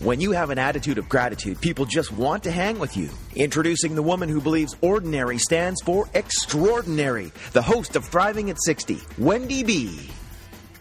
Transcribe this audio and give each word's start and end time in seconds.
When 0.00 0.20
you 0.20 0.30
have 0.30 0.50
an 0.50 0.60
attitude 0.60 0.98
of 0.98 1.08
gratitude, 1.08 1.60
people 1.60 1.84
just 1.84 2.12
want 2.12 2.44
to 2.44 2.52
hang 2.52 2.78
with 2.78 2.96
you. 2.96 3.10
Introducing 3.34 3.96
the 3.96 4.02
woman 4.02 4.28
who 4.28 4.40
believes 4.40 4.76
ordinary 4.80 5.38
stands 5.38 5.82
for 5.82 6.08
extraordinary, 6.14 7.32
the 7.52 7.62
host 7.62 7.96
of 7.96 8.04
Thriving 8.04 8.48
at 8.48 8.62
60, 8.62 9.00
Wendy 9.18 9.64
B. 9.64 10.08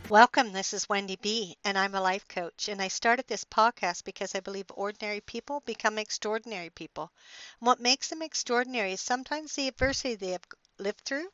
Welcome. 0.08 0.54
This 0.54 0.72
is 0.72 0.88
Wendy 0.88 1.18
B, 1.20 1.58
and 1.66 1.80
I'm 1.80 1.95
a 1.95 2.00
life 2.00 2.28
coach. 2.28 2.70
And 2.70 2.80
I 2.80 2.90
started 2.90 3.26
this 3.28 3.44
podcast 3.44 4.04
because 4.04 4.36
I 4.36 4.40
believe 4.40 4.68
ordinary 4.76 5.22
people 5.22 5.64
become 5.66 5.98
extraordinary 5.98 6.70
people. 6.70 7.12
What 7.60 7.80
makes 7.80 8.10
them 8.10 8.22
extraordinary 8.22 8.92
is 8.92 9.02
sometimes 9.02 9.54
the 9.54 9.68
adversity 9.68 10.14
they 10.14 10.34
have 10.34 10.45
lived 10.78 11.02
through 11.02 11.26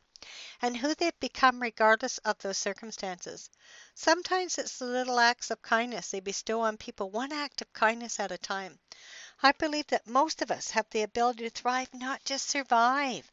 and 0.62 0.78
who 0.78 0.96
they've 0.96 1.20
become 1.20 1.62
regardless 1.62 2.18
of 2.20 2.38
those 2.38 2.58
circumstances. 2.58 3.50
Sometimes 3.94 4.58
it's 4.58 4.78
the 4.78 4.86
little 4.86 5.20
acts 5.20 5.52
of 5.52 5.62
kindness 5.62 6.12
they 6.12 6.22
bestow 6.22 6.62
on 6.62 6.78
people, 6.78 7.10
one 7.10 7.34
act 7.34 7.62
of 7.62 7.74
kindness 7.74 8.22
at 8.22 8.32
a 8.32 8.38
time. 8.38 8.80
I 9.42 9.52
believe 9.52 9.88
that 9.88 10.08
most 10.08 10.42
of 10.42 10.50
us 10.50 10.70
have 10.70 10.90
the 10.92 11.02
ability 11.02 11.44
to 11.44 11.50
thrive, 11.50 11.94
not 11.94 12.24
just 12.24 12.48
survive. 12.48 13.30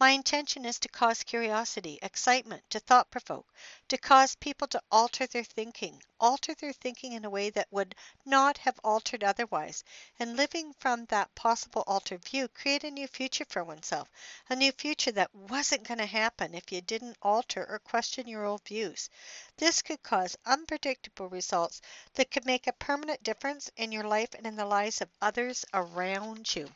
My 0.00 0.10
intention 0.10 0.64
is 0.64 0.80
to 0.80 0.88
cause 0.88 1.22
curiosity, 1.22 2.00
excitement, 2.02 2.68
to 2.70 2.80
thought 2.80 3.08
provoke, 3.08 3.46
to 3.86 3.96
cause 3.96 4.34
people 4.34 4.66
to 4.66 4.82
alter 4.90 5.28
their 5.28 5.44
thinking, 5.44 6.02
alter 6.18 6.54
their 6.54 6.72
thinking 6.72 7.12
in 7.12 7.24
a 7.24 7.30
way 7.30 7.50
that 7.50 7.68
would 7.70 7.94
not 8.24 8.58
have 8.58 8.80
altered 8.82 9.22
otherwise, 9.22 9.84
and 10.18 10.36
living 10.36 10.74
from 10.80 11.04
that 11.04 11.32
possible 11.36 11.84
altered 11.86 12.24
view, 12.24 12.48
create 12.48 12.82
a 12.82 12.90
new 12.90 13.06
future 13.06 13.44
for 13.44 13.62
oneself, 13.62 14.08
a 14.48 14.56
new 14.56 14.72
future 14.72 15.12
that 15.12 15.32
wasn't 15.32 15.86
going 15.86 15.98
to 15.98 16.06
happen 16.06 16.52
if 16.52 16.72
you 16.72 16.80
didn't 16.80 17.16
alter 17.22 17.64
or 17.68 17.78
question 17.78 18.26
your 18.26 18.44
old 18.44 18.64
views. 18.64 19.08
This 19.56 19.82
could 19.82 20.02
cause 20.02 20.36
unpredictable 20.46 21.28
results 21.28 21.80
that 22.14 22.32
could 22.32 22.44
make 22.44 22.66
a 22.66 22.72
permanent 22.72 23.22
difference 23.22 23.70
in 23.76 23.92
your 23.92 24.02
life 24.04 24.34
and 24.34 24.46
in 24.46 24.56
the 24.56 24.66
lives 24.66 25.00
of 25.00 25.08
others 25.22 25.64
around 25.72 26.56
you. 26.56 26.68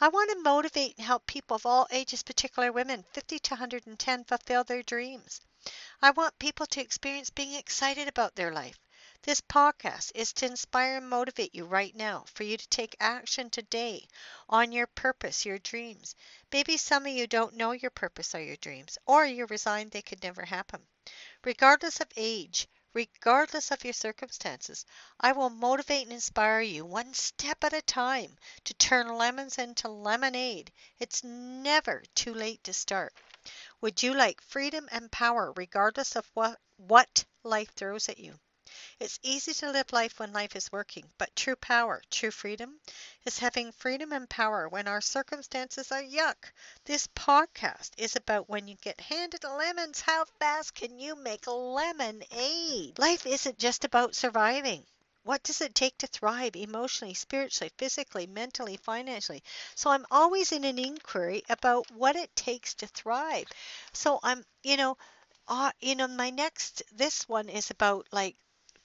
I 0.00 0.06
want 0.06 0.30
to 0.30 0.38
motivate 0.38 0.96
and 0.96 1.04
help 1.04 1.26
people 1.26 1.56
of 1.56 1.66
all 1.66 1.88
ages, 1.90 2.22
particularly 2.22 2.70
women, 2.70 3.04
50 3.12 3.40
to 3.40 3.54
110, 3.54 4.24
fulfill 4.24 4.62
their 4.62 4.84
dreams. 4.84 5.40
I 6.00 6.12
want 6.12 6.38
people 6.38 6.66
to 6.66 6.80
experience 6.80 7.30
being 7.30 7.54
excited 7.54 8.06
about 8.06 8.36
their 8.36 8.52
life. 8.52 8.78
This 9.22 9.40
podcast 9.40 10.12
is 10.14 10.32
to 10.34 10.46
inspire 10.46 10.98
and 10.98 11.10
motivate 11.10 11.52
you 11.52 11.64
right 11.64 11.92
now 11.96 12.26
for 12.32 12.44
you 12.44 12.56
to 12.56 12.68
take 12.68 12.94
action 13.00 13.50
today 13.50 14.06
on 14.48 14.70
your 14.70 14.86
purpose, 14.86 15.44
your 15.44 15.58
dreams. 15.58 16.14
Maybe 16.52 16.76
some 16.76 17.04
of 17.04 17.12
you 17.12 17.26
don't 17.26 17.56
know 17.56 17.72
your 17.72 17.90
purpose 17.90 18.36
or 18.36 18.40
your 18.40 18.56
dreams, 18.56 18.98
or 19.04 19.26
you're 19.26 19.48
resigned 19.48 19.90
they 19.90 20.02
could 20.02 20.22
never 20.22 20.44
happen. 20.44 20.86
Regardless 21.42 21.98
of 21.98 22.06
age, 22.16 22.68
regardless 22.94 23.70
of 23.70 23.84
your 23.84 23.92
circumstances. 23.92 24.84
I 25.20 25.32
will 25.32 25.50
motivate 25.50 26.04
and 26.04 26.12
inspire 26.12 26.60
you 26.60 26.84
one 26.84 27.14
step 27.14 27.62
at 27.64 27.72
a 27.72 27.82
time 27.82 28.36
to 28.64 28.74
turn 28.74 29.08
lemons 29.08 29.58
into 29.58 29.88
lemonade. 29.88 30.72
It's 30.98 31.22
never 31.22 32.02
too 32.14 32.34
late 32.34 32.64
to 32.64 32.72
start. 32.72 33.12
Would 33.80 34.02
you 34.02 34.14
like 34.14 34.40
freedom 34.40 34.88
and 34.90 35.12
power 35.12 35.52
regardless 35.56 36.16
of 36.16 36.30
what, 36.34 36.58
what 36.76 37.24
life 37.44 37.72
throws 37.74 38.08
at 38.08 38.18
you? 38.18 38.38
It's 39.00 39.20
easy 39.22 39.54
to 39.54 39.70
live 39.70 39.92
life 39.92 40.18
when 40.18 40.32
life 40.32 40.56
is 40.56 40.72
working, 40.72 41.08
but 41.18 41.36
true 41.36 41.54
power, 41.54 42.02
true 42.10 42.32
freedom, 42.32 42.80
is 43.24 43.38
having 43.38 43.70
freedom 43.70 44.12
and 44.12 44.28
power 44.28 44.68
when 44.68 44.88
our 44.88 45.00
circumstances 45.00 45.92
are 45.92 46.02
yuck. 46.02 46.50
This 46.84 47.06
podcast 47.06 47.90
is 47.96 48.16
about 48.16 48.48
when 48.48 48.66
you 48.66 48.74
get 48.82 49.00
handed 49.00 49.44
lemons, 49.44 50.00
how 50.00 50.24
fast 50.40 50.74
can 50.74 50.98
you 50.98 51.14
make 51.14 51.46
lemonade? 51.46 52.98
Life 52.98 53.24
isn't 53.24 53.56
just 53.58 53.84
about 53.84 54.16
surviving. 54.16 54.84
What 55.22 55.44
does 55.44 55.60
it 55.60 55.76
take 55.76 55.96
to 55.98 56.08
thrive 56.08 56.56
emotionally, 56.56 57.14
spiritually, 57.14 57.70
physically, 57.78 58.26
mentally, 58.26 58.78
financially? 58.78 59.44
So 59.76 59.90
I'm 59.90 60.06
always 60.10 60.50
in 60.50 60.64
an 60.64 60.78
inquiry 60.78 61.44
about 61.48 61.88
what 61.92 62.16
it 62.16 62.34
takes 62.34 62.74
to 62.74 62.88
thrive. 62.88 63.46
So 63.92 64.18
I'm, 64.24 64.44
you 64.64 64.76
know, 64.76 64.96
uh, 65.46 65.70
you 65.80 65.94
know, 65.94 66.08
my 66.08 66.30
next, 66.30 66.82
this 66.92 67.28
one 67.28 67.48
is 67.48 67.70
about 67.70 68.08
like 68.10 68.36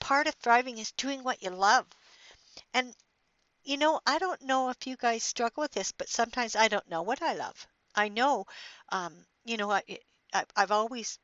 part 0.04 0.26
of 0.26 0.34
thriving 0.34 0.76
is 0.78 0.92
doing 0.92 1.24
what 1.24 1.42
you 1.42 1.48
love. 1.50 1.86
And, 2.74 2.94
you 3.64 3.76
know, 3.78 4.00
I 4.06 4.18
don't 4.18 4.42
know 4.42 4.70
if 4.70 4.86
you 4.86 4.96
guys 4.96 5.24
struggle 5.24 5.62
with 5.62 5.72
this, 5.72 5.92
but 5.92 6.08
sometimes 6.08 6.56
I 6.56 6.68
don't 6.68 6.88
know 6.90 7.02
what 7.02 7.22
I 7.22 7.34
love. 7.34 7.66
I 7.94 8.08
know, 8.08 8.46
um, 8.90 9.14
you 9.44 9.56
know, 9.56 9.70
I, 9.70 9.82
I, 10.32 10.44
I've 10.56 10.72
always 10.72 11.18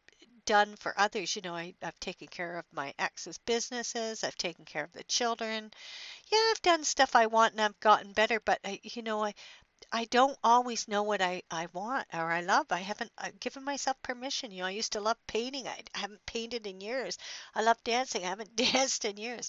done 0.47 0.77
for 0.77 0.95
others. 0.99 1.37
You 1.37 1.43
know, 1.43 1.55
I, 1.57 1.75
I've 1.83 2.01
taken 2.01 2.29
care 2.29 2.59
of 2.59 2.65
my 2.73 2.95
ex's 2.99 3.39
businesses. 3.39 4.25
I've 4.25 4.37
taken 4.37 4.65
care 4.65 4.85
of 4.85 4.93
the 4.93 5.05
children. 5.05 5.71
Yeah, 6.33 6.39
I've 6.51 6.63
done 6.63 6.85
stuff 6.85 7.17
I 7.17 7.27
want 7.27 7.53
and 7.55 7.63
I've 7.63 7.81
gotten 7.81 8.13
better. 8.13 8.41
But 8.41 8.61
I, 8.65 8.81
you 8.83 9.03
know, 9.03 9.25
I 9.25 9.35
I 9.93 10.05
don't 10.07 10.37
always 10.43 10.89
know 10.89 11.05
what 11.05 11.23
I, 11.23 11.43
I 11.49 11.67
want 11.67 12.09
or 12.13 12.33
I 12.33 12.41
love. 12.41 12.67
I 12.73 12.81
haven't 12.81 13.13
I've 13.17 13.39
given 13.39 13.63
myself 13.63 13.97
permission. 14.03 14.51
You 14.51 14.63
know, 14.63 14.67
I 14.67 14.71
used 14.71 14.91
to 14.95 15.01
love 15.01 15.17
painting. 15.29 15.69
I, 15.69 15.85
I 15.95 15.99
haven't 16.01 16.27
painted 16.27 16.67
in 16.67 16.81
years. 16.81 17.17
I 17.55 17.63
love 17.63 17.77
dancing. 17.85 18.25
I 18.25 18.29
haven't 18.31 18.57
danced 18.73 19.05
in 19.05 19.17
years. 19.17 19.49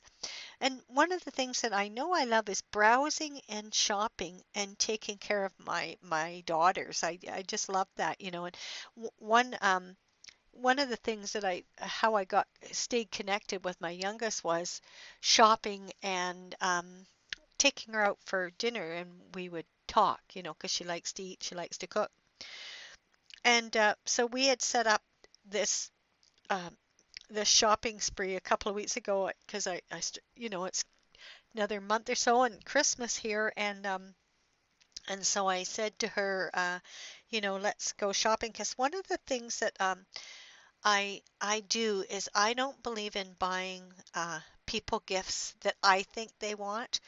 And 0.59 0.81
one 0.87 1.11
of 1.11 1.23
the 1.25 1.31
things 1.31 1.61
that 1.61 1.73
I 1.73 1.87
know 1.89 2.13
I 2.13 2.25
love 2.25 2.49
is 2.49 2.61
browsing 2.61 3.41
and 3.49 3.73
shopping 3.73 4.43
and 4.55 4.77
taking 4.79 5.17
care 5.17 5.45
of 5.45 5.53
my 5.59 5.97
my 6.01 6.43
daughters. 6.45 7.03
I 7.03 7.19
I 7.31 7.43
just 7.43 7.69
love 7.69 7.87
that, 7.97 8.21
you 8.21 8.31
know. 8.31 8.45
And 8.45 8.57
one 9.17 9.57
um 9.61 9.97
one 10.51 10.79
of 10.79 10.89
the 10.89 10.97
things 10.97 11.33
that 11.33 11.45
I 11.45 11.63
how 11.77 12.15
I 12.15 12.25
got 12.25 12.47
stayed 12.71 13.11
connected 13.11 13.65
with 13.65 13.81
my 13.81 13.91
youngest 13.91 14.43
was 14.43 14.81
shopping 15.21 15.91
and 16.03 16.55
um 16.61 17.05
taking 17.61 17.93
her 17.93 18.03
out 18.03 18.17
for 18.25 18.49
dinner 18.57 18.91
and 18.91 19.07
we 19.35 19.47
would 19.47 19.67
talk, 19.87 20.19
you 20.33 20.41
know, 20.41 20.53
because 20.53 20.71
she 20.71 20.83
likes 20.83 21.13
to 21.13 21.21
eat, 21.21 21.43
she 21.43 21.53
likes 21.53 21.77
to 21.77 21.85
cook. 21.85 22.09
And 23.45 23.75
uh, 23.77 23.93
so 24.05 24.25
we 24.25 24.47
had 24.47 24.63
set 24.63 24.87
up 24.87 25.03
this 25.45 25.91
um, 26.49 26.75
this 27.29 27.47
shopping 27.47 28.01
spree 28.01 28.35
a 28.35 28.41
couple 28.49 28.69
of 28.69 28.75
weeks 28.75 28.97
ago 28.97 29.29
because 29.45 29.67
I, 29.67 29.81
I, 29.91 30.01
you 30.35 30.49
know, 30.49 30.65
it's 30.65 30.83
another 31.55 31.79
month 31.79 32.09
or 32.09 32.15
so 32.15 32.43
and 32.43 32.65
Christmas 32.65 33.15
here, 33.15 33.53
and 33.55 33.85
um, 33.85 34.15
and 35.07 35.25
so 35.25 35.47
I 35.47 35.63
said 35.63 35.97
to 35.99 36.07
her, 36.07 36.49
uh, 36.53 36.79
you 37.29 37.41
know, 37.41 37.57
let's 37.57 37.93
go 37.93 38.11
shopping 38.11 38.51
because 38.51 38.73
one 38.73 38.95
of 38.95 39.07
the 39.07 39.19
things 39.27 39.59
that 39.59 39.79
um, 39.79 40.05
I 40.83 41.21
I 41.39 41.61
do 41.61 42.03
is 42.09 42.27
I 42.33 42.53
don't 42.53 42.81
believe 42.81 43.15
in 43.15 43.35
buying 43.37 43.83
uh, 44.15 44.39
people 44.65 45.03
gifts 45.05 45.53
that 45.61 45.75
I 45.83 46.03
think 46.03 46.31
they 46.39 46.55
want. 46.55 46.99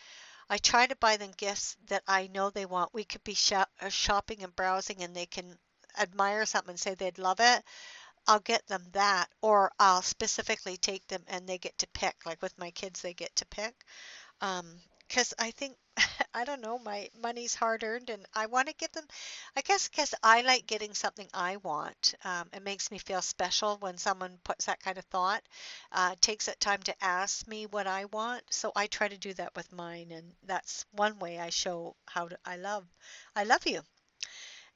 I 0.54 0.60
try 0.60 0.86
to 0.86 0.96
buy 0.98 1.18
them 1.18 1.32
gifts 1.36 1.76
that 1.88 2.04
I 2.08 2.28
know 2.28 2.52
they 2.52 2.68
want. 2.68 2.94
We 2.94 3.06
could 3.06 3.24
be 3.24 3.36
uh, 3.56 3.90
shopping 3.90 4.44
and 4.44 4.56
browsing 4.56 5.02
and 5.02 5.16
they 5.16 5.26
can 5.26 5.58
admire 6.00 6.46
something 6.46 6.74
and 6.74 6.80
say 6.80 6.94
they'd 6.94 7.18
love 7.18 7.40
it. 7.40 7.64
I'll 8.28 8.40
get 8.40 8.68
them 8.68 8.86
that, 8.92 9.32
or 9.42 9.72
I'll 9.80 10.04
specifically 10.04 10.78
take 10.78 11.08
them 11.08 11.24
and 11.28 11.48
they 11.48 11.58
get 11.58 11.76
to 11.80 11.88
pick. 11.96 12.28
Like 12.28 12.40
with 12.44 12.56
my 12.60 12.70
kids, 12.70 13.02
they 13.02 13.16
get 13.16 13.36
to 13.38 13.48
pick. 13.48 13.74
Um, 14.42 14.80
because 15.14 15.34
I 15.40 15.52
think 15.52 15.78
I 16.34 16.44
don't 16.46 16.62
know 16.62 16.80
my 16.80 17.10
money's 17.22 17.56
hard 17.56 17.84
earned 17.84 18.10
and 18.10 18.26
I 18.34 18.48
want 18.48 18.68
to 18.68 18.74
give 18.76 18.92
them 18.94 19.06
I 19.56 19.62
guess 19.62 19.88
because 19.88 20.14
I 20.24 20.42
like 20.42 20.68
getting 20.68 20.94
something 20.94 21.28
I 21.34 21.58
want 21.58 22.16
um, 22.26 22.50
it 22.54 22.64
makes 22.64 22.92
me 22.92 22.98
feel 22.98 23.22
special 23.22 23.78
when 23.78 23.98
someone 23.98 24.40
puts 24.44 24.66
that 24.66 24.82
kind 24.82 24.98
of 24.98 25.06
thought 25.06 25.44
uh, 25.92 26.16
takes 26.22 26.48
that 26.48 26.60
time 26.60 26.82
to 26.84 27.04
ask 27.04 27.48
me 27.48 27.66
what 27.68 27.88
I 27.88 28.06
want 28.06 28.44
so 28.50 28.72
I 28.76 28.88
try 28.88 29.08
to 29.08 29.18
do 29.18 29.34
that 29.36 29.56
with 29.56 29.72
mine 29.72 30.12
and 30.12 30.34
that's 30.44 30.86
one 30.92 31.20
way 31.20 31.40
I 31.40 31.50
show 31.52 31.96
how 32.08 32.28
to, 32.30 32.38
I 32.46 32.58
love 32.58 32.86
I 33.36 33.44
love 33.44 33.66
you. 33.68 33.82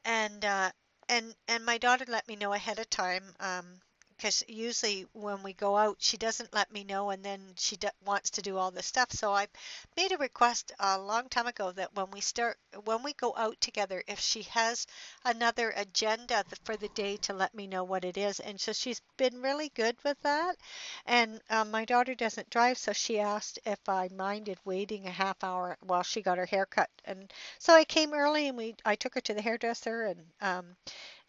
And 0.05 0.43
uh, 0.43 0.71
and 1.07 1.35
and 1.47 1.63
my 1.65 1.77
daughter 1.77 2.05
let 2.07 2.27
me 2.27 2.35
know 2.35 2.53
ahead 2.53 2.79
of 2.79 2.89
time 2.89 3.35
um, 3.39 3.79
because 4.17 4.43
usually 4.47 5.05
when 5.13 5.43
we 5.43 5.53
go 5.53 5.77
out, 5.77 5.97
she 5.99 6.17
doesn't 6.17 6.53
let 6.53 6.71
me 6.71 6.83
know, 6.83 7.09
and 7.11 7.23
then 7.23 7.41
she 7.57 7.75
d- 7.77 7.87
wants 8.05 8.31
to 8.31 8.41
do 8.41 8.57
all 8.57 8.71
this 8.71 8.85
stuff. 8.87 9.11
So 9.11 9.33
I 9.33 9.47
made 9.95 10.11
a 10.11 10.17
request 10.17 10.71
a 10.79 10.99
long 10.99 11.29
time 11.29 11.47
ago 11.47 11.71
that 11.73 11.93
when 11.95 12.09
we 12.11 12.21
start, 12.21 12.57
when 12.85 13.03
we 13.03 13.13
go 13.13 13.33
out 13.37 13.59
together, 13.61 14.03
if 14.07 14.19
she 14.19 14.43
has 14.43 14.87
another 15.25 15.73
agenda 15.75 16.43
for 16.63 16.77
the 16.77 16.89
day, 16.89 17.17
to 17.17 17.33
let 17.33 17.53
me 17.53 17.67
know 17.67 17.83
what 17.83 18.05
it 18.05 18.17
is. 18.17 18.39
And 18.39 18.59
so 18.59 18.73
she's 18.73 19.01
been 19.17 19.41
really 19.41 19.69
good 19.75 19.95
with 20.03 20.19
that. 20.21 20.57
And 21.05 21.41
um, 21.49 21.71
my 21.71 21.85
daughter 21.85 22.15
doesn't 22.15 22.49
drive, 22.49 22.77
so 22.77 22.93
she 22.93 23.19
asked 23.19 23.59
if 23.65 23.79
I 23.89 24.09
minded 24.15 24.57
waiting 24.63 25.07
a 25.07 25.11
half 25.11 25.43
hour 25.43 25.77
while 25.81 26.03
she 26.03 26.21
got 26.21 26.37
her 26.37 26.45
hair 26.45 26.65
cut. 26.65 26.89
And 27.05 27.31
so 27.59 27.73
I 27.73 27.83
came 27.83 28.13
early, 28.13 28.47
and 28.47 28.57
we 28.57 28.75
I 28.85 28.95
took 28.95 29.15
her 29.15 29.21
to 29.21 29.33
the 29.33 29.41
hairdresser, 29.41 30.03
and 30.05 30.25
um, 30.41 30.75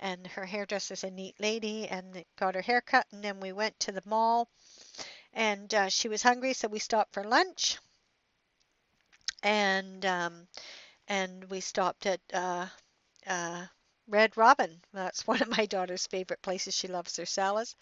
and 0.01 0.27
her 0.27 0.45
hairdresser's 0.45 1.05
a 1.05 1.11
neat 1.11 1.35
lady 1.41 1.89
and 1.89 2.25
got 2.37 2.55
her 2.55 2.63
hair 2.63 2.81
cut 2.81 3.07
and 3.13 3.23
then 3.23 3.41
we 3.41 3.53
went 3.53 3.79
to 3.81 3.93
the 3.93 4.03
mall 4.05 4.49
and 5.33 5.73
uh, 5.75 5.89
she 5.89 6.09
was 6.09 6.23
hungry 6.23 6.53
so 6.53 6.69
we 6.69 6.79
stopped 6.79 7.13
for 7.13 7.25
lunch 7.25 7.79
and 9.43 10.05
um, 10.05 10.47
and 11.09 11.45
we 11.51 11.61
stopped 11.61 12.07
at 12.07 12.21
uh, 12.33 12.67
uh, 13.27 13.67
Red 14.09 14.37
Robin. 14.37 14.81
That's 14.93 15.27
one 15.27 15.43
of 15.43 15.57
my 15.57 15.67
daughter's 15.67 16.07
favorite 16.07 16.43
places. 16.43 16.75
She 16.75 16.89
loves 16.89 17.17
their 17.17 17.27
salads. 17.27 17.77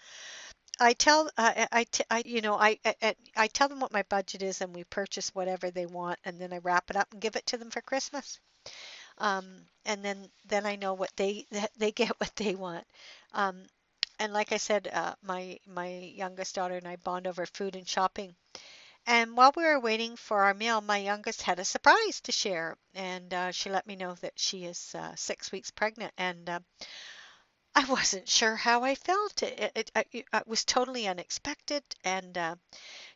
I 0.79 0.93
tell 0.93 1.31
uh, 1.39 1.67
I, 1.73 1.87
I 2.11 2.23
you 2.27 2.43
know 2.43 2.57
I, 2.57 2.79
I 2.85 3.15
I 3.37 3.47
tell 3.47 3.69
them 3.69 3.81
what 3.81 3.93
my 3.93 4.03
budget 4.05 4.43
is 4.43 4.61
and 4.61 4.75
we 4.75 4.85
purchase 4.85 5.35
whatever 5.35 5.71
they 5.71 5.87
want 5.87 6.19
and 6.25 6.39
then 6.39 6.53
I 6.53 6.59
wrap 6.59 6.91
it 6.91 6.97
up 6.97 7.09
and 7.13 7.21
give 7.21 7.37
it 7.37 7.47
to 7.47 7.57
them 7.57 7.71
for 7.71 7.81
Christmas 7.81 8.39
um, 9.19 9.67
and 9.85 10.05
then 10.05 10.31
then 10.47 10.67
I 10.67 10.77
know 10.77 10.95
what 10.95 11.13
they 11.17 11.47
they 11.79 11.93
get 11.93 12.19
what 12.21 12.35
they 12.37 12.55
want. 12.55 12.87
Um, 13.33 13.67
and 14.19 14.33
like 14.33 14.53
I 14.53 14.57
said, 14.59 14.89
uh, 14.93 15.15
my 15.23 15.59
my 15.67 15.89
youngest 15.89 16.55
daughter 16.55 16.77
and 16.77 16.89
I 16.89 16.97
bond 16.97 17.27
over 17.27 17.47
food 17.47 17.77
and 17.77 17.89
shopping. 17.89 18.35
And 19.07 19.37
while 19.37 19.53
we 19.57 19.65
were 19.65 19.81
waiting 19.81 20.17
for 20.17 20.45
our 20.45 20.55
meal, 20.55 20.81
my 20.81 20.99
youngest 20.99 21.43
had 21.43 21.59
a 21.59 21.65
surprise 21.65 22.21
to 22.23 22.33
share, 22.33 22.77
and 22.95 23.33
uh, 23.35 23.53
she 23.53 23.71
let 23.71 23.87
me 23.87 23.97
know 23.97 24.15
that 24.17 24.39
she 24.39 24.65
is 24.65 24.95
uh, 24.95 25.15
six 25.17 25.53
weeks 25.53 25.71
pregnant, 25.73 26.15
and 26.19 26.49
uh, 26.49 26.61
I 27.77 27.85
wasn't 27.85 28.29
sure 28.29 28.57
how 28.57 28.83
I 28.83 28.97
felt. 28.97 29.41
It, 29.45 29.71
it, 29.77 29.91
it, 29.95 30.27
it 30.33 30.47
was 30.49 30.65
totally 30.65 31.07
unexpected, 31.07 31.85
and 32.03 32.37
uh, 32.37 32.57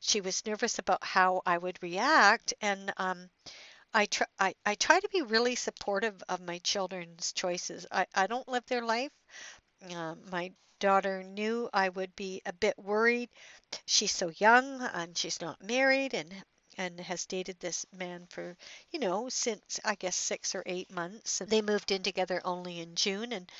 she 0.00 0.20
was 0.20 0.46
nervous 0.46 0.78
about 0.78 1.02
how 1.04 1.42
I 1.46 1.58
would 1.58 1.82
react, 1.82 2.54
and 2.60 2.92
um, 2.96 3.30
I 3.94 4.06
try 4.06 4.26
I, 4.38 4.54
I 4.66 4.74
try 4.74 4.98
to 4.98 5.08
be 5.10 5.22
really 5.22 5.54
supportive 5.54 6.22
of 6.28 6.40
my 6.40 6.58
children's 6.58 7.32
choices. 7.32 7.86
I, 7.92 8.06
I 8.14 8.26
don't 8.26 8.48
live 8.48 8.66
their 8.66 8.82
life. 8.84 9.12
Uh, 9.90 10.14
my 10.30 10.52
daughter 10.80 11.22
knew 11.22 11.68
I 11.72 11.88
would 11.90 12.16
be 12.16 12.42
a 12.46 12.52
bit 12.52 12.78
worried. 12.78 13.30
She's 13.86 14.12
so 14.12 14.30
young 14.38 14.82
and 14.82 15.16
she's 15.18 15.40
not 15.40 15.62
married 15.62 16.14
and 16.14 16.32
and 16.78 17.00
has 17.00 17.26
dated 17.26 17.60
this 17.60 17.86
man 17.92 18.26
for, 18.30 18.56
you 18.90 19.00
know, 19.00 19.28
since 19.28 19.80
I 19.84 19.96
guess 19.96 20.16
six 20.16 20.54
or 20.54 20.62
eight 20.66 20.90
months. 20.90 21.40
And 21.40 21.50
they 21.50 21.62
moved 21.62 21.90
in 21.92 22.02
together 22.02 22.40
only 22.44 22.80
in 22.80 22.96
June 22.96 23.32
and 23.32 23.50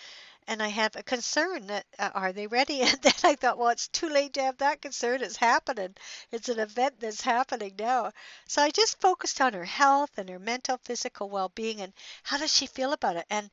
and 0.51 0.63
I 0.63 0.69
have 0.69 0.97
a 0.97 1.03
concern 1.03 1.69
that 1.69 1.87
uh, 1.99 2.11
are 2.15 2.33
they 2.35 2.47
ready? 2.47 2.83
And 2.83 3.01
then 3.01 3.15
I 3.25 3.37
thought, 3.37 3.57
well, 3.57 3.71
it's 3.71 3.89
too 3.89 4.11
late 4.11 4.35
to 4.35 4.43
have 4.43 4.59
that 4.59 4.83
concern. 4.83 5.23
It's 5.23 5.37
happening. 5.37 5.97
It's 6.31 6.51
an 6.51 6.59
event 6.61 7.01
that's 7.01 7.23
happening 7.23 7.75
now. 7.79 8.13
So 8.47 8.61
I 8.63 8.71
just 8.71 9.01
focused 9.01 9.41
on 9.41 9.55
her 9.55 9.65
health 9.65 10.11
and 10.19 10.29
her 10.29 10.39
mental, 10.39 10.77
physical 10.85 11.31
well-being, 11.31 11.81
and 11.81 11.95
how 12.25 12.37
does 12.39 12.53
she 12.55 12.67
feel 12.67 12.93
about 12.93 13.17
it, 13.17 13.27
and 13.31 13.51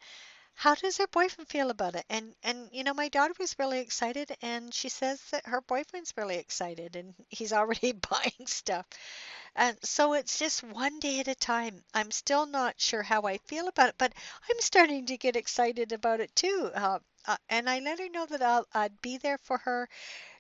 how 0.58 0.76
does 0.76 0.98
her 0.98 1.08
boyfriend 1.08 1.48
feel 1.48 1.70
about 1.70 1.96
it? 1.96 2.06
And 2.10 2.34
and 2.44 2.70
you 2.74 2.84
know, 2.84 2.94
my 2.94 3.10
daughter 3.10 3.34
was 3.40 3.56
really 3.60 3.80
excited, 3.80 4.36
and 4.42 4.74
she 4.74 4.90
says 4.90 5.22
that 5.32 5.46
her 5.48 5.62
boyfriend's 5.62 6.14
really 6.18 6.38
excited, 6.38 6.96
and 6.96 7.14
he's 7.30 7.54
already 7.60 7.94
buying 7.94 8.48
stuff. 8.48 8.86
And 9.56 9.78
so 9.84 10.14
it's 10.14 10.40
just 10.40 10.64
one 10.64 11.00
day 11.00 11.20
at 11.20 11.28
a 11.28 11.36
time. 11.36 11.84
I'm 11.94 12.12
still 12.12 12.46
not 12.46 12.80
sure 12.80 13.04
how 13.04 13.24
I 13.24 13.38
feel 13.40 13.68
about 13.68 13.90
it, 13.90 13.96
but 13.98 14.14
I'm 14.50 14.62
starting 14.62 15.06
to 15.08 15.18
get 15.18 15.36
excited 15.36 15.92
about 15.92 16.22
it 16.22 16.36
too. 16.36 16.72
Uh, 16.74 17.00
uh, 17.26 17.38
and 17.50 17.70
I 17.70 17.80
let 17.80 18.00
her 18.00 18.10
know 18.10 18.26
that 18.26 18.42
I'll, 18.42 18.66
I'd 18.74 19.02
be 19.02 19.18
there 19.18 19.38
for 19.40 19.58
her. 19.60 19.90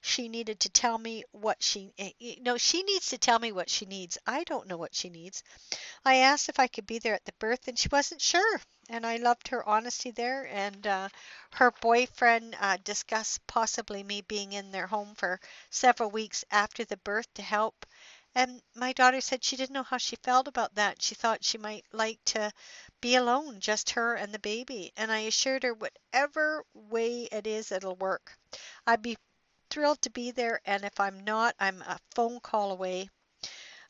She 0.02 0.30
needed 0.30 0.62
to 0.62 0.70
tell 0.70 0.98
me 0.98 1.24
what 1.32 1.64
she, 1.64 1.94
eh, 2.00 2.12
you 2.20 2.42
know, 2.44 2.58
she 2.58 2.84
needs 2.84 3.08
to 3.10 3.18
tell 3.20 3.40
me 3.40 3.52
what 3.52 3.70
she 3.70 3.86
needs. 3.86 4.18
I 4.28 4.44
don't 4.46 4.68
know 4.68 4.78
what 4.78 4.96
she 4.96 5.10
needs. 5.10 5.44
I 6.06 6.16
asked 6.18 6.50
if 6.50 6.60
I 6.60 6.68
could 6.68 6.88
be 6.88 7.00
there 7.00 7.16
at 7.16 7.26
the 7.26 7.34
birth, 7.40 7.68
and 7.68 7.78
she 7.80 7.90
wasn't 7.92 8.22
sure. 8.22 8.62
And 8.90 9.06
I 9.06 9.18
loved 9.18 9.48
her 9.50 9.68
honesty 9.68 10.12
there. 10.12 10.46
And 10.48 10.86
uh, 10.86 11.10
her 11.54 11.72
boyfriend 11.72 12.56
uh, 12.60 12.78
discussed 12.84 13.46
possibly 13.48 14.04
me 14.04 14.22
being 14.22 14.52
in 14.54 14.72
their 14.72 14.88
home 14.88 15.16
for 15.16 15.40
several 15.70 16.12
weeks 16.12 16.44
after 16.52 16.84
the 16.86 16.98
birth 16.98 17.34
to 17.36 17.42
help 17.42 17.86
and 18.34 18.62
my 18.74 18.94
daughter 18.94 19.20
said 19.20 19.44
she 19.44 19.56
didn't 19.58 19.74
know 19.74 19.84
how 19.84 19.98
she 19.98 20.16
felt 20.18 20.48
about 20.48 20.76
that. 20.76 21.02
She 21.02 21.14
thought 21.16 21.44
she 21.44 21.58
might 21.58 21.86
like 21.92 22.24
to 22.26 22.54
be 23.02 23.16
alone, 23.16 23.60
just 23.60 23.90
her 23.92 24.16
and 24.16 24.34
the 24.34 24.40
baby. 24.40 24.94
And 24.96 25.12
I 25.12 25.20
assured 25.20 25.64
her 25.64 25.74
whatever 25.74 26.64
way 26.74 27.24
it 27.32 27.46
is, 27.48 27.72
it'll 27.72 27.96
work. 27.96 28.38
I'd 28.86 29.02
be 29.02 29.18
thrilled 29.70 30.02
to 30.04 30.10
be 30.10 30.32
there, 30.32 30.62
and 30.66 30.86
if 30.86 31.00
I'm 31.00 31.20
not, 31.24 31.56
I'm 31.60 31.82
a 31.82 32.00
phone 32.16 32.40
call 32.40 32.72
away. 32.72 33.10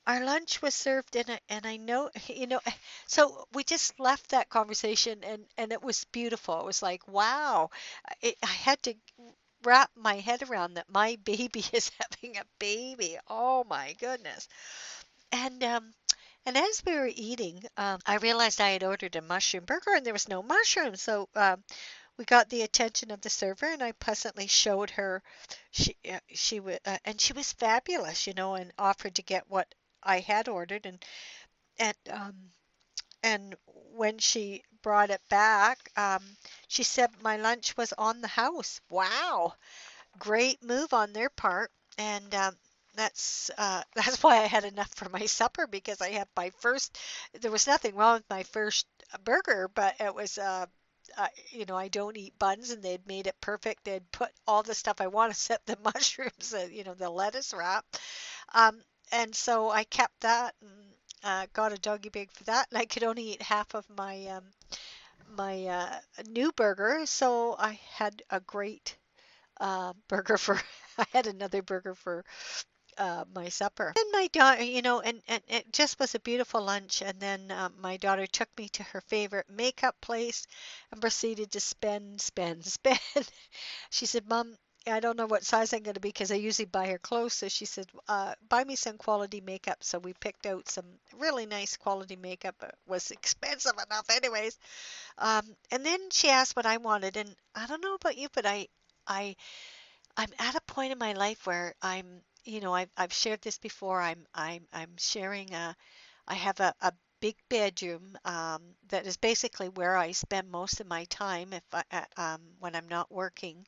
Our 0.07 0.25
lunch 0.25 0.59
was 0.63 0.73
served 0.73 1.15
in 1.15 1.29
a, 1.29 1.39
and 1.49 1.67
I 1.67 1.77
know, 1.77 2.09
you 2.27 2.47
know, 2.47 2.61
so 3.05 3.47
we 3.53 3.63
just 3.63 3.99
left 3.99 4.29
that 4.29 4.49
conversation 4.49 5.23
and, 5.23 5.45
and 5.57 5.71
it 5.71 5.83
was 5.83 6.05
beautiful. 6.05 6.59
It 6.59 6.65
was 6.65 6.81
like, 6.81 7.07
wow, 7.07 7.69
it, 8.21 8.37
I 8.41 8.47
had 8.47 8.81
to 8.83 8.95
wrap 9.63 9.91
my 9.95 10.15
head 10.15 10.43
around 10.43 10.75
that 10.75 10.89
my 10.89 11.17
baby 11.25 11.63
is 11.73 11.91
having 11.99 12.37
a 12.37 12.45
baby. 12.59 13.17
Oh 13.27 13.65
my 13.65 13.93
goodness. 13.99 14.47
And 15.31 15.63
um 15.63 15.93
and 16.45 16.57
as 16.57 16.83
we 16.85 16.95
were 16.95 17.11
eating, 17.13 17.63
um, 17.77 17.99
I 18.07 18.15
realized 18.17 18.61
I 18.61 18.71
had 18.71 18.83
ordered 18.83 19.15
a 19.17 19.21
mushroom 19.21 19.65
burger 19.65 19.93
and 19.95 20.05
there 20.05 20.13
was 20.13 20.27
no 20.29 20.43
mushrooms. 20.43 21.03
So 21.03 21.29
um, 21.35 21.63
we 22.17 22.25
got 22.25 22.49
the 22.49 22.63
attention 22.63 23.11
of 23.11 23.21
the 23.21 23.29
server, 23.29 23.67
and 23.67 23.83
I 23.83 23.93
pleasantly 23.93 24.47
showed 24.47 24.91
her. 24.91 25.23
She 25.71 25.97
uh, 26.11 26.19
she 26.33 26.59
uh, 26.61 26.97
and 27.05 27.21
she 27.21 27.33
was 27.33 27.53
fabulous, 27.53 28.27
you 28.27 28.33
know, 28.33 28.55
and 28.55 28.73
offered 28.79 29.15
to 29.15 29.23
get 29.23 29.49
what 29.49 29.73
I 30.03 30.19
had 30.19 30.47
ordered. 30.47 30.85
And 30.85 31.03
and 31.79 31.97
um, 32.11 32.35
and 33.23 33.55
when 33.93 34.19
she 34.19 34.63
brought 34.81 35.09
it 35.09 35.21
back, 35.29 35.91
um, 35.97 36.23
she 36.67 36.83
said 36.83 37.09
my 37.21 37.37
lunch 37.37 37.75
was 37.77 37.93
on 37.97 38.21
the 38.21 38.27
house. 38.27 38.79
Wow, 38.89 39.55
great 40.19 40.63
move 40.63 40.93
on 40.93 41.13
their 41.13 41.29
part, 41.29 41.71
and 41.97 42.33
um, 42.35 42.55
that's 42.95 43.51
uh, 43.57 43.83
that's 43.95 44.23
why 44.23 44.37
I 44.37 44.47
had 44.47 44.65
enough 44.65 44.93
for 44.95 45.09
my 45.09 45.25
supper 45.25 45.67
because 45.67 46.01
I 46.01 46.11
had 46.11 46.27
my 46.35 46.51
first. 46.59 46.97
There 47.41 47.51
was 47.51 47.67
nothing 47.67 47.95
wrong 47.95 48.15
with 48.15 48.29
my 48.29 48.43
first 48.43 48.87
burger, 49.23 49.69
but 49.73 49.95
it 49.99 50.13
was. 50.13 50.37
Uh, 50.37 50.65
uh, 51.17 51.27
you 51.51 51.65
know, 51.65 51.77
I 51.77 51.87
don't 51.87 52.17
eat 52.17 52.37
buns, 52.37 52.69
and 52.69 52.83
they'd 52.83 53.07
made 53.07 53.27
it 53.27 53.35
perfect. 53.39 53.85
They'd 53.85 54.11
put 54.11 54.29
all 54.45 54.61
the 54.61 54.75
stuff 54.75 54.99
I 54.99 55.07
want, 55.07 55.31
except 55.33 55.65
the 55.65 55.77
mushrooms, 55.83 56.53
uh, 56.53 56.67
you 56.71 56.83
know, 56.83 56.93
the 56.95 57.09
lettuce 57.09 57.53
wrap. 57.53 57.85
Um, 58.53 58.81
and 59.11 59.35
so 59.35 59.69
I 59.69 59.83
kept 59.83 60.21
that 60.21 60.55
and 60.61 60.71
uh, 61.23 61.47
got 61.53 61.73
a 61.73 61.77
doggy 61.77 62.09
bag 62.09 62.31
for 62.31 62.43
that, 62.45 62.67
and 62.71 62.77
I 62.77 62.85
could 62.85 63.03
only 63.03 63.33
eat 63.33 63.41
half 63.41 63.73
of 63.73 63.85
my 63.89 64.25
um, 64.27 64.43
my 65.35 65.65
uh, 65.65 65.99
new 66.29 66.51
burger, 66.53 67.05
so 67.05 67.55
I 67.57 67.79
had 67.91 68.21
a 68.29 68.39
great 68.39 68.95
uh, 69.59 69.93
burger 70.07 70.37
for. 70.37 70.59
I 70.97 71.05
had 71.11 71.27
another 71.27 71.61
burger 71.61 71.93
for 71.93 72.25
uh, 72.97 73.25
my 73.33 73.49
supper. 73.49 73.93
And 73.95 74.11
my 74.11 74.27
daughter, 74.31 74.63
you 74.63 74.81
know, 74.81 75.01
and, 75.01 75.21
and 75.27 75.41
it 75.47 75.71
just 75.71 75.99
was 75.99 76.15
a 76.15 76.19
beautiful 76.19 76.61
lunch. 76.61 77.01
And 77.01 77.19
then 77.19 77.51
uh, 77.51 77.69
my 77.79 77.97
daughter 77.97 78.25
took 78.25 78.49
me 78.57 78.69
to 78.69 78.83
her 78.83 79.01
favorite 79.01 79.49
makeup 79.49 79.95
place 80.01 80.47
and 80.91 81.01
proceeded 81.01 81.51
to 81.51 81.59
spend, 81.59 82.21
spend, 82.21 82.65
spend. 82.77 82.99
she 83.89 84.05
said, 84.05 84.27
Mom, 84.27 84.57
I 84.89 84.99
don't 84.99 85.17
know 85.17 85.25
what 85.27 85.43
size 85.43 85.73
I'm 85.73 85.83
going 85.83 85.95
to 85.95 85.99
be 85.99 86.09
because 86.09 86.31
I 86.31 86.35
usually 86.35 86.65
buy 86.65 86.87
her 86.87 86.97
clothes. 86.97 87.33
So 87.33 87.47
she 87.47 87.65
said, 87.65 87.87
uh, 88.07 88.33
buy 88.49 88.63
me 88.63 88.75
some 88.75 88.97
quality 88.97 89.41
makeup. 89.41 89.83
So 89.83 89.99
we 89.99 90.13
picked 90.13 90.45
out 90.45 90.69
some 90.69 90.85
really 91.17 91.45
nice 91.45 91.77
quality 91.77 92.15
makeup. 92.15 92.55
It 92.63 92.75
was 92.87 93.11
expensive 93.11 93.73
enough 93.73 94.09
anyways. 94.09 94.57
Um, 95.17 95.43
and 95.71 95.85
then 95.85 95.99
she 96.11 96.29
asked 96.29 96.55
what 96.55 96.65
I 96.65 96.77
wanted. 96.77 97.17
And 97.17 97.35
I 97.55 97.67
don't 97.67 97.83
know 97.83 97.95
about 97.95 98.17
you, 98.17 98.27
but 98.33 98.45
I, 98.45 98.67
I, 99.07 99.35
I'm 100.17 100.29
at 100.39 100.55
a 100.55 100.61
point 100.61 100.91
in 100.91 100.97
my 100.99 101.13
life 101.13 101.45
where 101.47 101.73
I'm, 101.81 102.21
you 102.45 102.59
know, 102.61 102.73
I've, 102.73 102.91
I've 102.97 103.13
shared 103.13 103.41
this 103.41 103.57
before. 103.57 104.01
I'm, 104.01 104.25
I'm, 104.33 104.67
I'm 104.73 104.91
sharing 104.97 105.53
a, 105.53 105.75
I 106.27 106.35
have 106.35 106.59
a, 106.61 106.73
a 106.81 106.93
big 107.21 107.35
bedroom 107.49 108.17
um, 108.25 108.61
that 108.89 109.07
is 109.07 109.17
basically 109.17 109.69
where 109.69 109.97
I 109.97 110.11
spend 110.13 110.49
most 110.51 110.79
of 110.79 110.87
my 110.87 111.05
time 111.05 111.53
if 111.53 111.63
I, 111.73 112.05
um, 112.17 112.41
when 112.59 112.75
I'm 112.75 112.89
not 112.89 113.11
working 113.11 113.65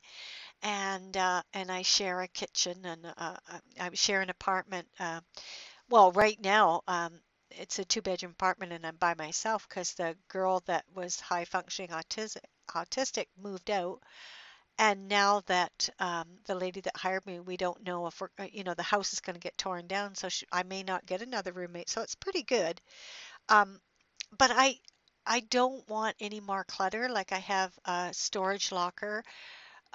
and 0.62 1.16
uh, 1.16 1.42
and 1.54 1.70
I 1.70 1.82
share 1.82 2.20
a 2.20 2.28
kitchen 2.28 2.84
and 2.84 3.06
uh, 3.16 3.36
I 3.80 3.90
share 3.94 4.20
an 4.20 4.30
apartment. 4.30 4.88
Uh, 4.98 5.20
well, 5.90 6.12
right 6.12 6.38
now 6.42 6.82
um, 6.88 7.20
it's 7.50 7.78
a 7.78 7.84
two-bedroom 7.84 8.32
apartment 8.32 8.72
and 8.72 8.86
I'm 8.86 8.96
by 8.96 9.14
myself 9.14 9.66
because 9.68 9.94
the 9.94 10.16
girl 10.28 10.62
that 10.66 10.84
was 10.94 11.20
high 11.20 11.44
functioning 11.44 11.90
autistic 11.90 12.44
autistic 12.70 13.26
moved 13.42 13.70
out 13.70 14.00
and 14.78 15.08
now 15.08 15.42
that 15.46 15.90
um, 15.98 16.26
the 16.46 16.54
lady 16.54 16.80
that 16.80 16.96
hired 16.96 17.26
me, 17.26 17.38
we 17.40 17.56
don't 17.58 17.84
know 17.86 18.06
if 18.06 18.20
we're, 18.20 18.28
uh, 18.38 18.46
you 18.50 18.64
know, 18.64 18.74
the 18.74 18.82
house 18.82 19.12
is 19.12 19.20
going 19.20 19.34
to 19.34 19.40
get 19.40 19.58
torn 19.58 19.86
down, 19.86 20.14
so 20.14 20.28
she, 20.30 20.46
I 20.50 20.62
may 20.62 20.82
not 20.82 21.04
get 21.06 21.20
another 21.22 21.52
roommate. 21.52 21.90
So 21.90 22.00
it's 22.02 22.14
pretty 22.14 22.42
good. 22.42 22.80
Um, 23.48 23.80
but 24.38 24.50
I, 24.54 24.76
I 25.26 25.40
don't 25.40 25.88
want 25.88 26.16
any 26.20 26.40
more 26.40 26.64
clutter. 26.64 27.08
Like 27.08 27.32
I 27.32 27.38
have 27.38 27.72
a 27.84 28.10
storage 28.12 28.72
locker 28.72 29.24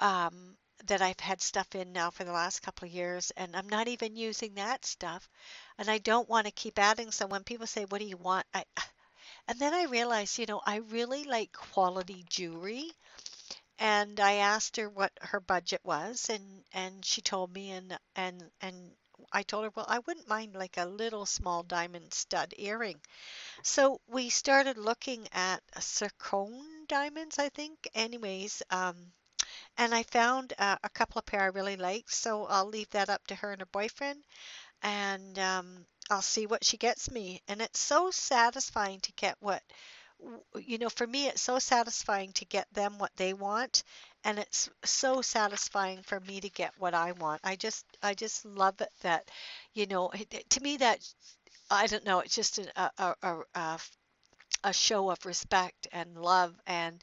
um, 0.00 0.56
that 0.86 1.02
I've 1.02 1.20
had 1.20 1.40
stuff 1.42 1.74
in 1.74 1.92
now 1.92 2.10
for 2.10 2.24
the 2.24 2.32
last 2.32 2.62
couple 2.62 2.86
of 2.88 2.94
years, 2.94 3.32
and 3.36 3.56
I'm 3.56 3.68
not 3.68 3.88
even 3.88 4.16
using 4.16 4.54
that 4.54 4.84
stuff. 4.84 5.28
And 5.78 5.90
I 5.90 5.98
don't 5.98 6.28
want 6.28 6.46
to 6.46 6.52
keep 6.52 6.78
adding. 6.78 7.10
So 7.12 7.26
when 7.26 7.44
people 7.44 7.66
say, 7.66 7.84
"What 7.86 8.00
do 8.00 8.06
you 8.06 8.16
want?" 8.16 8.46
I, 8.54 8.64
and 9.48 9.58
then 9.58 9.74
I 9.74 9.84
realized, 9.84 10.38
you 10.38 10.46
know, 10.46 10.60
I 10.66 10.76
really 10.76 11.24
like 11.24 11.52
quality 11.52 12.24
jewelry 12.28 12.92
and 13.78 14.20
I 14.20 14.34
asked 14.34 14.76
her 14.76 14.88
what 14.88 15.12
her 15.22 15.40
budget 15.40 15.80
was 15.84 16.28
and 16.28 16.64
and 16.72 17.04
she 17.04 17.20
told 17.22 17.52
me 17.52 17.70
and 17.70 17.98
and 18.14 18.50
and 18.60 18.92
I 19.32 19.42
told 19.44 19.64
her, 19.64 19.72
well, 19.74 19.86
I 19.88 20.00
wouldn't 20.00 20.28
mind 20.28 20.54
like 20.54 20.76
a 20.76 20.84
little 20.84 21.24
small 21.24 21.62
diamond 21.62 22.12
stud 22.12 22.52
earring. 22.58 23.00
So 23.62 24.00
we 24.06 24.30
started 24.30 24.78
looking 24.78 25.28
at 25.32 25.62
zircon 25.80 26.86
diamonds, 26.88 27.38
I 27.38 27.48
think. 27.50 27.88
Anyways, 27.94 28.62
um, 28.70 29.12
and 29.78 29.94
I 29.94 30.02
found 30.04 30.52
uh, 30.58 30.76
a 30.84 30.88
couple 30.90 31.18
of 31.18 31.26
pair 31.26 31.40
I 31.42 31.46
really 31.46 31.76
like, 31.76 32.10
So 32.10 32.46
I'll 32.46 32.66
leave 32.68 32.90
that 32.90 33.08
up 33.10 33.26
to 33.28 33.34
her 33.36 33.52
and 33.52 33.60
her 33.60 33.66
boyfriend, 33.66 34.22
and 34.82 35.38
um, 35.38 35.86
I'll 36.10 36.22
see 36.22 36.46
what 36.46 36.64
she 36.64 36.76
gets 36.78 37.10
me. 37.10 37.42
And 37.48 37.62
it's 37.62 37.80
so 37.80 38.10
satisfying 38.12 39.00
to 39.00 39.12
get 39.12 39.36
what 39.40 39.62
you 40.58 40.78
know, 40.78 40.88
for 40.88 41.06
me, 41.06 41.26
it's 41.28 41.42
so 41.42 41.58
satisfying 41.58 42.32
to 42.32 42.44
get 42.46 42.66
them 42.72 42.98
what 42.98 43.12
they 43.16 43.32
want, 43.34 43.82
and 44.24 44.38
it's 44.38 44.68
so 44.84 45.20
satisfying 45.22 46.02
for 46.02 46.20
me 46.20 46.40
to 46.40 46.48
get 46.48 46.72
what 46.78 46.94
I 46.94 47.12
want. 47.12 47.40
I 47.44 47.56
just, 47.56 47.84
I 48.02 48.14
just 48.14 48.44
love 48.44 48.80
it 48.80 48.90
that, 49.02 49.30
you 49.74 49.86
know, 49.86 50.10
to 50.50 50.60
me 50.60 50.78
that, 50.78 51.00
I 51.70 51.86
don't 51.86 52.04
know, 52.04 52.20
it's 52.20 52.34
just 52.34 52.58
a, 52.58 52.90
a, 52.98 53.14
a, 53.22 53.36
a, 53.54 53.78
a 54.64 54.72
show 54.72 55.10
of 55.10 55.24
respect 55.26 55.88
and 55.92 56.16
love, 56.16 56.54
and 56.66 57.02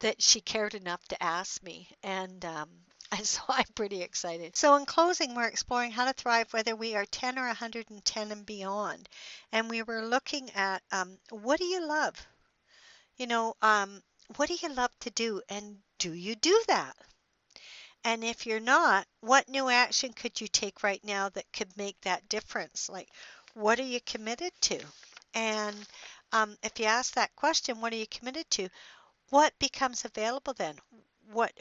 that 0.00 0.20
she 0.22 0.40
cared 0.40 0.74
enough 0.74 1.06
to 1.08 1.22
ask 1.22 1.62
me, 1.62 1.88
and 2.02 2.44
um, 2.44 2.68
and 3.12 3.26
so 3.26 3.42
I'm 3.48 3.64
pretty 3.74 4.02
excited. 4.02 4.56
So, 4.56 4.74
in 4.76 4.86
closing, 4.86 5.34
we're 5.34 5.44
exploring 5.44 5.92
how 5.92 6.04
to 6.06 6.12
thrive 6.12 6.52
whether 6.52 6.76
we 6.76 6.94
are 6.96 7.06
10 7.06 7.38
or 7.38 7.46
110 7.46 8.32
and 8.32 8.46
beyond. 8.46 9.08
And 9.52 9.70
we 9.70 9.82
were 9.82 10.04
looking 10.04 10.50
at 10.50 10.82
um, 10.92 11.18
what 11.30 11.58
do 11.58 11.64
you 11.64 11.86
love? 11.86 12.26
You 13.16 13.26
know, 13.26 13.54
um, 13.62 14.02
what 14.36 14.48
do 14.48 14.56
you 14.60 14.72
love 14.72 14.90
to 15.00 15.10
do? 15.10 15.42
And 15.48 15.78
do 15.98 16.12
you 16.12 16.34
do 16.34 16.62
that? 16.68 16.96
And 18.04 18.24
if 18.24 18.46
you're 18.46 18.60
not, 18.60 19.06
what 19.20 19.48
new 19.48 19.68
action 19.68 20.12
could 20.12 20.40
you 20.40 20.48
take 20.48 20.82
right 20.82 21.02
now 21.04 21.28
that 21.30 21.52
could 21.52 21.76
make 21.76 22.00
that 22.02 22.28
difference? 22.28 22.88
Like, 22.88 23.08
what 23.54 23.78
are 23.78 23.84
you 23.84 24.00
committed 24.00 24.52
to? 24.62 24.80
And 25.34 25.76
um, 26.32 26.56
if 26.62 26.78
you 26.78 26.86
ask 26.86 27.14
that 27.14 27.34
question, 27.36 27.80
what 27.80 27.92
are 27.92 27.96
you 27.96 28.06
committed 28.06 28.48
to? 28.52 28.68
What 29.30 29.58
becomes 29.60 30.04
available 30.04 30.54
then? 30.54 30.78
What 31.32 31.52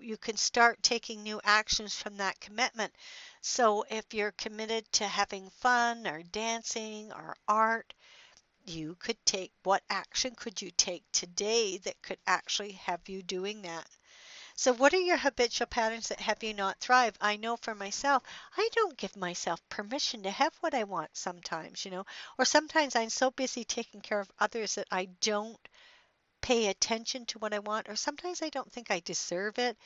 you 0.00 0.16
can 0.16 0.36
start 0.36 0.82
taking 0.82 1.22
new 1.22 1.40
actions 1.44 1.94
from 1.94 2.16
that 2.16 2.40
commitment. 2.40 2.94
So 3.42 3.84
if 3.90 4.12
you're 4.12 4.32
committed 4.32 4.90
to 4.92 5.06
having 5.06 5.50
fun 5.50 6.06
or 6.06 6.22
dancing 6.22 7.12
or 7.12 7.36
art, 7.46 7.94
you 8.64 8.94
could 8.96 9.24
take 9.26 9.52
what 9.62 9.82
action 9.90 10.34
could 10.34 10.62
you 10.62 10.70
take 10.70 11.04
today 11.12 11.76
that 11.78 12.00
could 12.00 12.18
actually 12.26 12.72
have 12.72 13.06
you 13.08 13.22
doing 13.22 13.62
that? 13.62 13.86
So, 14.56 14.72
what 14.72 14.94
are 14.94 15.00
your 15.00 15.16
habitual 15.16 15.66
patterns 15.66 16.08
that 16.08 16.20
have 16.20 16.42
you 16.42 16.54
not 16.54 16.78
thrive? 16.78 17.16
I 17.20 17.36
know 17.36 17.56
for 17.56 17.74
myself, 17.74 18.22
I 18.56 18.68
don't 18.72 18.96
give 18.96 19.16
myself 19.16 19.60
permission 19.68 20.22
to 20.22 20.30
have 20.30 20.54
what 20.60 20.74
I 20.74 20.84
want 20.84 21.16
sometimes, 21.16 21.84
you 21.84 21.90
know, 21.90 22.06
or 22.38 22.44
sometimes 22.44 22.94
I'm 22.94 23.10
so 23.10 23.30
busy 23.30 23.64
taking 23.64 24.00
care 24.00 24.20
of 24.20 24.30
others 24.38 24.76
that 24.76 24.86
I 24.90 25.06
don't 25.20 25.58
pay 26.44 26.66
attention 26.66 27.24
to 27.24 27.38
what 27.38 27.54
I 27.54 27.58
want, 27.60 27.88
or 27.88 27.96
sometimes 27.96 28.42
I 28.42 28.50
don't 28.50 28.70
think 28.70 28.90
I 28.90 29.00
deserve 29.00 29.58
it. 29.58 29.78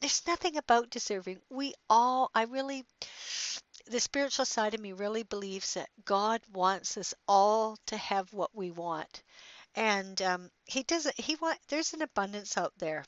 There's 0.00 0.26
nothing 0.26 0.56
about 0.56 0.88
deserving. 0.88 1.38
We 1.50 1.74
all, 1.90 2.30
I 2.34 2.44
really, 2.44 2.86
the 3.88 4.00
spiritual 4.00 4.46
side 4.46 4.72
of 4.72 4.80
me 4.80 4.92
really 4.94 5.22
believes 5.22 5.74
that 5.74 5.90
God 6.06 6.40
wants 6.50 6.96
us 6.96 7.12
all 7.28 7.76
to 7.88 7.98
have 7.98 8.32
what 8.32 8.54
we 8.54 8.70
want. 8.70 9.22
And 9.74 10.20
um, 10.22 10.50
he 10.64 10.82
doesn't, 10.82 11.20
he 11.20 11.36
want, 11.36 11.58
there's 11.68 11.92
an 11.92 12.00
abundance 12.00 12.56
out 12.56 12.72
there. 12.78 13.04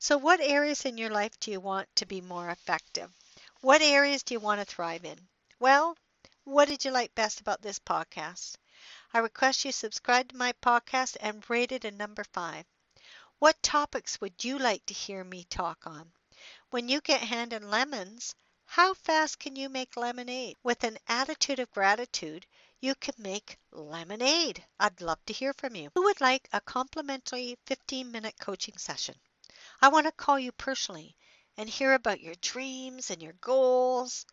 So, 0.00 0.18
what 0.18 0.40
areas 0.40 0.84
in 0.84 0.98
your 0.98 1.10
life 1.10 1.38
do 1.38 1.52
you 1.52 1.60
want 1.60 1.88
to 1.94 2.04
be 2.04 2.20
more 2.20 2.50
effective? 2.50 3.12
What 3.60 3.80
areas 3.80 4.24
do 4.24 4.34
you 4.34 4.40
want 4.40 4.60
to 4.60 4.66
thrive 4.66 5.04
in? 5.04 5.20
Well, 5.60 5.96
what 6.42 6.66
did 6.68 6.84
you 6.84 6.90
like 6.90 7.14
best 7.14 7.40
about 7.40 7.62
this 7.62 7.78
podcast? 7.78 8.56
I 9.16 9.20
request 9.20 9.64
you 9.64 9.70
subscribe 9.70 10.30
to 10.30 10.36
my 10.36 10.54
podcast 10.54 11.16
and 11.20 11.48
rate 11.48 11.70
it 11.70 11.84
a 11.84 11.92
number 11.92 12.24
five. 12.24 12.66
What 13.38 13.62
topics 13.62 14.20
would 14.20 14.42
you 14.42 14.58
like 14.58 14.84
to 14.86 14.92
hear 14.92 15.22
me 15.22 15.44
talk 15.44 15.86
on? 15.86 16.12
When 16.70 16.88
you 16.88 17.00
get 17.00 17.20
handed 17.20 17.62
lemons, 17.62 18.34
how 18.66 18.92
fast 18.92 19.38
can 19.38 19.54
you 19.54 19.68
make 19.68 19.96
lemonade? 19.96 20.56
With 20.64 20.82
an 20.82 20.98
attitude 21.06 21.60
of 21.60 21.70
gratitude, 21.70 22.44
you 22.80 22.96
can 22.96 23.14
make 23.16 23.56
lemonade. 23.70 24.66
I'd 24.80 25.00
love 25.00 25.24
to 25.26 25.32
hear 25.32 25.52
from 25.52 25.76
you. 25.76 25.92
Who 25.94 26.02
would 26.02 26.20
like 26.20 26.48
a 26.52 26.60
complimentary 26.60 27.56
15 27.66 28.10
minute 28.10 28.34
coaching 28.40 28.78
session? 28.78 29.14
I 29.80 29.90
want 29.90 30.06
to 30.06 30.12
call 30.12 30.40
you 30.40 30.50
personally 30.50 31.16
and 31.56 31.68
hear 31.68 31.94
about 31.94 32.20
your 32.20 32.34
dreams 32.40 33.10
and 33.12 33.22
your 33.22 33.34
goals. 33.34 34.26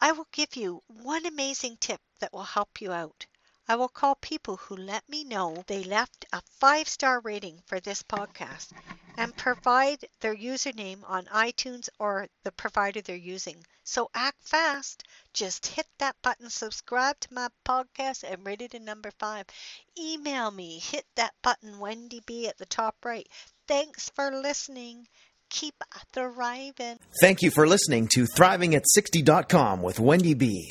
I 0.00 0.10
will 0.10 0.26
give 0.32 0.56
you 0.56 0.82
one 0.88 1.24
amazing 1.24 1.76
tip 1.76 2.00
that 2.18 2.32
will 2.32 2.42
help 2.42 2.80
you 2.80 2.90
out. 2.90 3.24
I 3.70 3.76
will 3.76 3.88
call 3.88 4.14
people 4.14 4.56
who 4.56 4.76
let 4.76 5.06
me 5.10 5.24
know 5.24 5.62
they 5.66 5.84
left 5.84 6.24
a 6.32 6.40
five 6.58 6.88
star 6.88 7.20
rating 7.20 7.60
for 7.66 7.80
this 7.80 8.02
podcast 8.02 8.72
and 9.18 9.36
provide 9.36 10.06
their 10.20 10.34
username 10.34 10.98
on 11.06 11.26
iTunes 11.26 11.90
or 11.98 12.28
the 12.44 12.52
provider 12.52 13.02
they're 13.02 13.14
using. 13.14 13.56
So 13.84 14.08
act 14.14 14.40
fast. 14.40 15.04
Just 15.34 15.66
hit 15.66 15.86
that 15.98 16.16
button, 16.22 16.48
subscribe 16.48 17.20
to 17.20 17.34
my 17.34 17.48
podcast, 17.66 18.24
and 18.24 18.46
rate 18.46 18.62
it 18.62 18.72
a 18.74 18.78
number 18.78 19.10
five. 19.18 19.44
Email 19.98 20.50
me, 20.50 20.78
hit 20.78 21.04
that 21.16 21.34
button, 21.42 21.78
Wendy 21.78 22.22
B 22.24 22.48
at 22.48 22.56
the 22.56 22.66
top 22.66 22.96
right. 23.04 23.28
Thanks 23.66 24.08
for 24.08 24.30
listening. 24.30 25.08
Keep 25.50 25.82
thriving. 26.12 26.98
Thank 27.20 27.42
you 27.42 27.50
for 27.50 27.66
listening 27.66 28.08
to 28.12 28.24
ThrivingAt60.com 28.24 29.82
with 29.82 29.98
Wendy 29.98 30.34
B. 30.34 30.70